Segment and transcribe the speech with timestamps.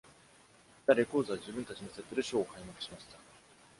[0.87, 3.19] ザ・レコーズは自分たちのセットでショーを開幕しました。